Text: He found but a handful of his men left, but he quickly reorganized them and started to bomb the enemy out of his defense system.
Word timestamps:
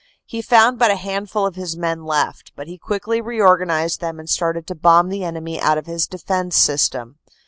He 0.25 0.41
found 0.41 0.79
but 0.79 0.89
a 0.89 0.95
handful 0.95 1.45
of 1.45 1.53
his 1.53 1.77
men 1.77 2.03
left, 2.05 2.53
but 2.55 2.65
he 2.65 2.79
quickly 2.79 3.21
reorganized 3.21 4.01
them 4.01 4.17
and 4.17 4.27
started 4.27 4.65
to 4.65 4.73
bomb 4.73 5.09
the 5.09 5.23
enemy 5.23 5.61
out 5.61 5.77
of 5.77 5.85
his 5.85 6.07
defense 6.07 6.55
system. 6.57 7.19